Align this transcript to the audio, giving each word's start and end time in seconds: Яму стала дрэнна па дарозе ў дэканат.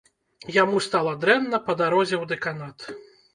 Яму 0.55 0.79
стала 0.85 1.13
дрэнна 1.25 1.59
па 1.67 1.75
дарозе 1.83 2.15
ў 2.19 2.25
дэканат. 2.33 2.89